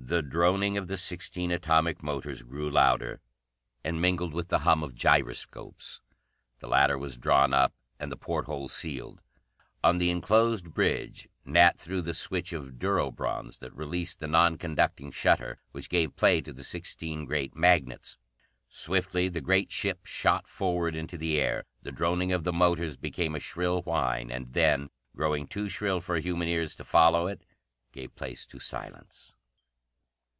The 0.00 0.22
droning 0.22 0.78
of 0.78 0.86
the 0.88 0.96
sixteen 0.96 1.50
atomic 1.50 2.02
motors 2.02 2.40
grew 2.40 2.70
louder, 2.70 3.20
and 3.84 4.00
mingled 4.00 4.32
with 4.32 4.48
the 4.48 4.60
hum 4.60 4.82
of 4.82 4.94
gyroscopes. 4.94 6.00
The 6.60 6.66
ladder 6.68 6.96
was 6.96 7.18
drawn 7.18 7.52
up 7.52 7.74
and 8.00 8.10
the 8.10 8.16
port 8.16 8.46
hole 8.46 8.68
sealed. 8.68 9.20
On 9.84 9.98
the 9.98 10.10
enclosed 10.10 10.72
bridge 10.72 11.28
Nat 11.44 11.78
threw 11.78 12.00
the 12.00 12.14
switch 12.14 12.54
of 12.54 12.78
durobronze 12.78 13.58
that 13.58 13.76
released 13.76 14.20
the 14.20 14.28
non 14.28 14.56
conducting 14.56 15.10
shutter 15.10 15.58
which 15.72 15.90
gave 15.90 16.16
play 16.16 16.40
to 16.40 16.54
the 16.54 16.64
sixteen 16.64 17.26
great 17.26 17.54
magnets. 17.54 18.16
Swiftly 18.70 19.28
the 19.28 19.42
great 19.42 19.70
ship 19.70 20.06
shot 20.06 20.46
forward 20.48 20.96
into 20.96 21.18
the 21.18 21.38
air. 21.38 21.64
The 21.82 21.92
droning 21.92 22.32
of 22.32 22.44
the 22.44 22.52
motors 22.52 22.96
became 22.96 23.34
a 23.34 23.40
shrill 23.40 23.82
whine, 23.82 24.30
and 24.30 24.54
then, 24.54 24.88
growing 25.14 25.46
too 25.46 25.68
shrill 25.68 26.00
for 26.00 26.18
human 26.18 26.48
ears 26.48 26.76
to 26.76 26.84
follow 26.84 27.26
it, 27.26 27.42
gave 27.92 28.14
place 28.16 28.46
to 28.46 28.58
silence. 28.58 29.34